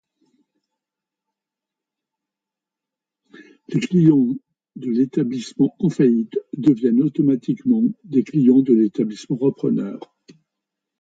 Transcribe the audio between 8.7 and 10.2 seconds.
l'établissement repreneur.